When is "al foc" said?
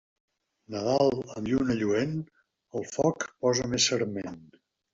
2.81-3.29